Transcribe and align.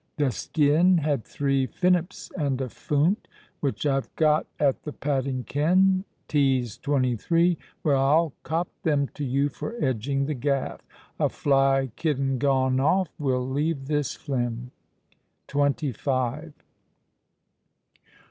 The 0.17 0.31
skin 0.31 0.97
had 0.97 1.23
three 1.23 1.67
finnips 1.67 2.31
and 2.35 2.59
a 2.59 2.69
foont, 2.69 3.27
which 3.59 3.85
I've 3.85 4.11
got 4.15 4.47
at 4.59 4.81
the 4.81 4.91
padding 4.91 5.43
ken, 5.43 6.05
T's 6.27 6.79
23, 6.79 7.59
where 7.83 7.95
I'll 7.97 8.33
cop 8.41 8.67
them 8.81 9.09
to 9.09 9.23
you 9.23 9.47
for 9.49 9.75
edging 9.79 10.25
the 10.25 10.33
gaff. 10.33 10.81
A 11.19 11.29
fly 11.29 11.91
kidden 11.97 12.39
gonnoff 12.39 13.09
will 13.19 13.47
leave 13.47 13.85
this 13.85 14.15
flim. 14.15 14.71
"TWENTY 15.47 15.91
FIVE." 15.91 16.53